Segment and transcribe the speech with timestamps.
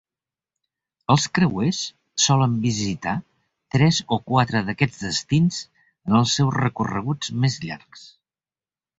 [1.15, 1.81] Els creuers
[2.23, 3.13] solen visitar
[3.75, 5.59] tres o quatre d'aquests destins
[6.09, 8.07] en els seus recorreguts més llargs.